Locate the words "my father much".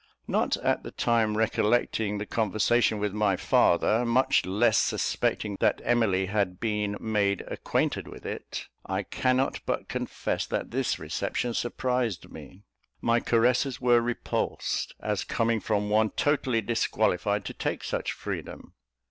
3.13-4.47